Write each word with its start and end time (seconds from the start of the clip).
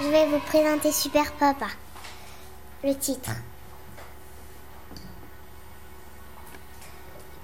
Je 0.00 0.08
vais 0.10 0.26
vous 0.26 0.38
présenter 0.40 0.92
Super 0.92 1.32
Papa. 1.32 1.66
Le 2.82 2.94
titre. 2.94 3.30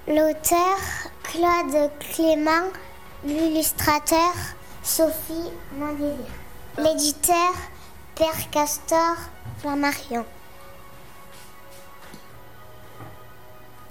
L'auteur 0.07 0.77
Claude 1.23 1.91
Clément, 2.01 2.69
l'illustrateur 3.25 4.33
Sophie 4.83 5.51
Mandévir, 5.79 6.17
l'éditeur 6.79 7.53
Père 8.15 8.51
Castor 8.51 9.17
Flammarion. 9.59 10.27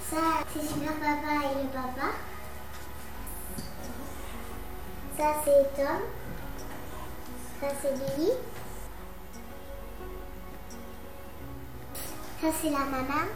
Ça, 0.09 0.43
c'est 0.51 0.67
Super 0.67 0.93
Papa 0.93 1.45
et 1.45 1.63
le 1.63 1.69
papa. 1.69 2.07
Ça, 5.15 5.35
c'est 5.45 5.75
Tom. 5.75 6.01
Ça, 7.61 7.67
c'est 7.79 7.93
Lily. 7.93 8.31
Ça, 12.41 12.47
c'est 12.59 12.69
la 12.71 12.79
maman. 12.79 13.27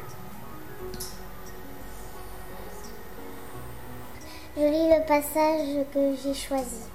Je 4.58 4.62
lis 4.62 4.90
le 4.90 5.06
passage 5.06 5.86
que 5.94 6.16
j'ai 6.24 6.34
choisi. 6.34 6.86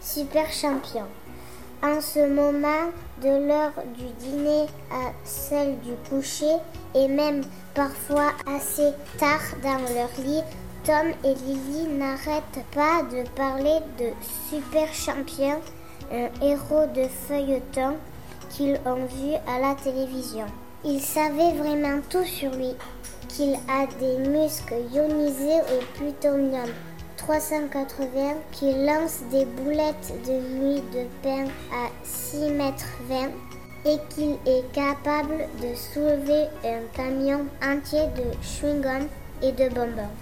Super 0.00 0.50
champion. 0.50 1.06
En 1.82 2.00
ce 2.00 2.26
moment 2.26 2.90
de 3.22 3.46
l'heure 3.46 3.72
du 3.96 4.06
dîner 4.18 4.66
à 4.90 5.12
celle 5.24 5.78
du 5.80 5.92
coucher 6.08 6.56
et 6.94 7.06
même 7.06 7.42
parfois 7.74 8.32
assez 8.46 8.92
tard 9.18 9.42
dans 9.62 9.94
leur 9.94 10.10
lit, 10.24 10.42
Tom 10.84 11.08
et 11.22 11.34
Lily 11.34 11.86
n'arrêtent 11.98 12.64
pas 12.74 13.02
de 13.10 13.28
parler 13.30 13.78
de 13.98 14.10
super 14.48 14.92
champion, 14.94 15.60
un 16.10 16.28
héros 16.42 16.86
de 16.94 17.06
feuilleton 17.28 17.96
qu'ils 18.50 18.78
ont 18.86 19.04
vu 19.06 19.34
à 19.46 19.60
la 19.60 19.74
télévision. 19.74 20.46
Ils 20.84 21.00
savaient 21.00 21.52
vraiment 21.52 22.00
tout 22.08 22.24
sur 22.24 22.52
lui, 22.52 22.74
qu'il 23.28 23.54
a 23.68 23.86
des 24.00 24.28
muscles 24.28 24.76
ionisés 24.92 25.60
au 25.60 25.98
plutonium 25.98 26.70
380, 27.26 28.34
qu'il 28.52 28.86
lance 28.86 29.18
des 29.32 29.44
boulettes 29.46 30.12
de 30.26 30.32
nuit 30.58 30.82
de 30.92 31.06
pain 31.24 31.46
à 31.72 31.88
6 32.04 32.50
mètres 32.52 32.86
20 33.08 33.30
et 33.84 33.98
qu'il 34.10 34.36
est 34.46 34.72
capable 34.72 35.48
de 35.60 35.74
soulever 35.74 36.44
un 36.64 36.82
camion 36.94 37.46
entier 37.60 38.06
de 38.16 38.30
chewing-gum 38.42 39.08
et 39.42 39.50
de 39.50 39.68
bonbons. 39.74 40.14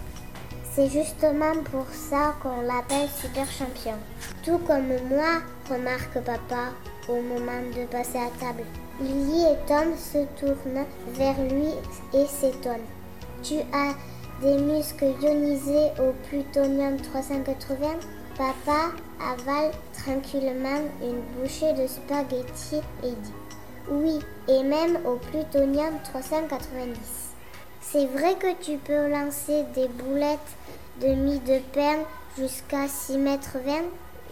C'est 0.72 0.88
justement 0.88 1.52
pour 1.70 1.86
ça 1.92 2.36
qu'on 2.42 2.62
l'appelle 2.62 3.08
super 3.20 3.50
champion. 3.50 3.98
Tout 4.42 4.58
comme 4.66 4.88
moi, 5.10 5.42
remarque 5.68 6.18
papa 6.24 6.72
au 7.10 7.20
moment 7.20 7.62
de 7.76 7.84
passer 7.84 8.16
à 8.16 8.30
table. 8.40 8.64
Lily 8.98 9.42
et 9.42 9.66
Tom 9.68 9.94
se 9.98 10.24
tournent 10.40 10.86
vers 11.08 11.38
lui 11.42 11.68
et 12.14 12.26
s'étonnent. 12.26 12.88
Tu 13.42 13.56
as 13.74 13.92
des 14.42 14.58
muscles 14.58 15.14
ionisés 15.22 15.90
au 15.98 16.12
plutonium 16.28 16.96
380 17.00 17.76
Papa 18.36 18.90
avale 19.20 19.70
tranquillement 19.92 20.82
une 21.00 21.20
bouchée 21.36 21.72
de 21.74 21.86
spaghetti 21.86 22.80
et 23.04 23.10
dit 23.10 23.32
Oui, 23.88 24.18
et 24.48 24.64
même 24.64 24.98
au 25.06 25.16
plutonium 25.16 25.94
390. 26.02 26.96
C'est 27.80 28.06
vrai 28.06 28.34
que 28.34 28.52
tu 28.60 28.76
peux 28.78 29.08
lancer 29.08 29.64
des 29.74 29.86
boulettes 29.86 30.40
de 31.00 31.08
mie 31.08 31.38
de 31.38 31.60
pain 31.72 31.98
jusqu'à 32.36 32.88
6 32.88 33.18
mètres 33.18 33.58
20 33.64 33.72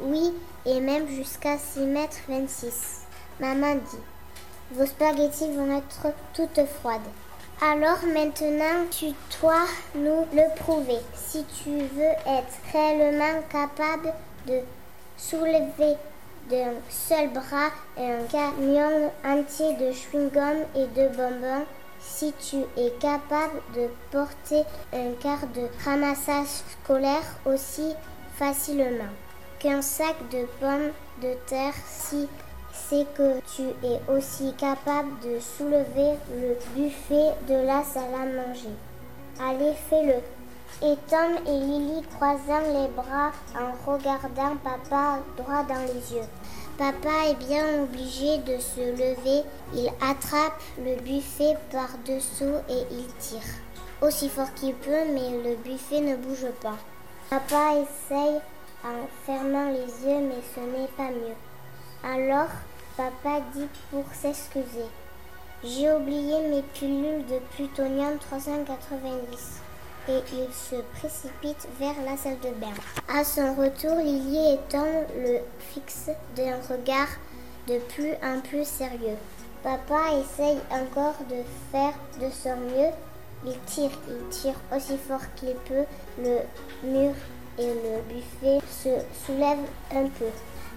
Oui, 0.01 0.35
et 0.67 0.81
même 0.81 1.07
jusqu'à 1.07 1.59
6 1.59 1.81
mètres 1.87 2.23
26. 2.29 3.03
Maman 3.39 3.77
dit 3.77 4.03
Vos 4.73 4.87
spaghettis 4.87 5.53
vont 5.53 5.77
être 5.77 6.13
toutes 6.35 6.67
froides. 6.81 7.01
Alors 7.65 8.05
maintenant, 8.13 8.89
tu 8.91 9.13
dois 9.41 9.69
nous 9.95 10.27
le 10.35 10.53
prouver. 10.63 10.99
Si 11.15 11.45
tu 11.63 11.71
veux 11.71 12.03
être 12.27 12.59
réellement 12.73 13.41
capable 13.49 14.13
de 14.49 14.59
soulever 15.17 15.95
d'un 16.51 16.73
seul 16.89 17.29
bras 17.29 17.71
un 17.97 18.25
camion 18.29 19.13
entier 19.25 19.75
de 19.75 19.93
chewing-gum 19.93 20.65
et 20.75 20.89
de 20.89 21.07
bonbons, 21.17 21.65
si 22.01 22.35
tu 22.41 22.57
es 22.77 22.91
capable 22.99 23.63
de 23.77 23.87
porter 24.11 24.65
un 24.93 25.13
quart 25.21 25.47
de 25.55 25.69
ramassage 25.85 26.65
scolaire 26.83 27.37
aussi 27.47 27.95
facilement 28.35 29.13
qu'un 29.61 29.83
sac 29.83 30.17
de 30.33 30.47
pommes 30.59 30.91
de 31.23 31.35
terre, 31.47 31.75
si 31.87 32.29
c'est 32.73 33.07
que 33.15 33.41
tu 33.55 33.63
es 33.87 34.01
aussi 34.11 34.55
capable 34.55 35.11
de 35.21 35.39
soulever 35.41 36.19
le 36.35 36.57
buffet 36.75 37.35
de 37.49 37.67
la 37.67 37.85
salle 37.85 38.15
à 38.15 38.25
manger. 38.25 38.75
Allez, 39.41 39.75
fais-le. 39.89 40.21
Et 40.83 40.97
Tom 41.09 41.37
et 41.47 41.61
Lily 41.61 42.03
croisant 42.15 42.61
les 42.73 42.89
bras 42.89 43.31
en 43.55 43.91
regardant 43.91 44.57
papa 44.65 45.19
droit 45.37 45.63
dans 45.65 45.83
les 45.87 46.15
yeux. 46.15 46.27
Papa 46.79 47.29
est 47.29 47.47
bien 47.47 47.83
obligé 47.83 48.39
de 48.39 48.59
se 48.59 48.81
lever. 48.81 49.45
Il 49.75 49.89
attrape 50.01 50.61
le 50.79 50.97
buffet 51.03 51.57
par-dessous 51.71 52.57
et 52.69 52.87
il 52.91 53.07
tire. 53.19 53.41
Aussi 54.01 54.29
fort 54.29 54.53
qu'il 54.55 54.75
peut, 54.75 55.05
mais 55.13 55.43
le 55.45 55.57
buffet 55.57 56.01
ne 56.01 56.17
bouge 56.17 56.51
pas. 56.63 56.79
Papa 57.31 57.75
essaye 57.75 58.41
en 58.85 59.07
fermant 59.25 59.69
les 59.69 60.11
yeux, 60.11 60.21
mais 60.21 60.43
ce 60.55 60.61
n'est 60.61 60.89
pas 60.97 61.11
mieux. 61.11 61.37
Alors, 62.05 62.49
papa 62.97 63.41
dit 63.55 63.69
pour 63.93 64.05
s'excuser. 64.13 64.89
J'ai 65.63 65.93
oublié 65.93 66.49
mes 66.49 66.63
pilules 66.63 67.25
de 67.27 67.39
plutonium 67.55 68.19
390 68.19 69.61
et 70.09 70.19
il 70.33 70.53
se 70.53 70.83
précipite 70.99 71.69
vers 71.79 71.95
la 72.05 72.17
salle 72.17 72.41
de 72.41 72.51
bain. 72.61 72.75
À 73.09 73.23
son 73.23 73.55
retour, 73.55 73.99
Lily 73.99 74.59
Tom 74.69 74.85
le 75.17 75.39
fixent 75.73 76.11
d'un 76.35 76.57
regard 76.69 77.07
de 77.69 77.79
plus 77.79 78.15
en 78.21 78.41
plus 78.41 78.67
sérieux. 78.67 79.17
Papa 79.63 80.01
essaye 80.21 80.59
encore 80.73 81.15
de 81.31 81.37
faire 81.71 81.95
de 82.21 82.29
son 82.33 82.57
mieux. 82.57 82.91
Il 83.47 83.57
tire, 83.67 83.97
il 84.09 84.29
tire 84.31 84.57
aussi 84.75 84.99
fort 84.99 85.33
qu'il 85.37 85.55
peut. 85.69 85.85
Le 86.19 86.41
mur 86.83 87.15
et 87.59 87.67
le 87.69 88.03
buffet 88.13 88.59
se 88.69 88.89
soulèvent 89.25 89.69
un 89.95 90.09
peu. 90.19 90.27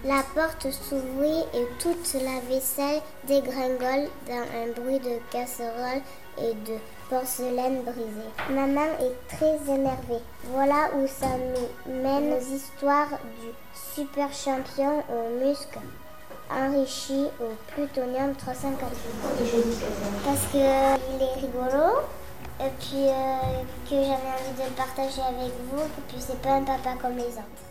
La 0.06 0.22
porte 0.36 0.70
s'ouvrit 0.70 1.44
et 1.52 1.66
toute 1.80 2.14
la 2.14 2.38
vaisselle 2.48 3.02
dégringole 3.26 4.08
dans 4.28 4.34
un 4.34 4.72
bruit 4.80 5.00
de 5.00 5.18
casserole 5.32 6.00
et 6.38 6.54
de 6.54 6.78
porcelaine 7.10 7.82
brisée. 7.82 8.30
Maman 8.50 8.86
est 9.00 9.36
très 9.36 9.56
énervée. 9.74 10.22
Voilà 10.44 10.90
où 10.96 11.08
ça 11.08 11.26
nous 11.36 11.92
mène 11.92 12.34
aux 12.34 12.54
histoires 12.54 13.18
du 13.40 13.48
super 13.94 14.32
champion 14.32 15.02
aux 15.10 15.44
muscles 15.44 15.80
enrichi 16.50 17.26
au 17.40 17.72
plutonium 17.74 18.32
380. 18.36 18.88
Parce 20.24 20.46
qu'il 20.52 20.60
est 20.60 21.34
rigolo, 21.40 22.00
et 22.60 22.70
puis 22.78 23.08
euh, 23.08 23.62
que 23.88 23.96
j'avais 23.96 24.12
envie 24.12 24.56
de 24.56 24.68
le 24.68 24.74
partager 24.76 25.22
avec 25.22 25.52
vous, 25.70 25.82
et 25.82 26.02
puis 26.08 26.18
c'est 26.20 26.40
pas 26.40 26.52
un 26.52 26.62
papa 26.62 26.94
comme 27.00 27.16
les 27.16 27.24
autres. 27.24 27.65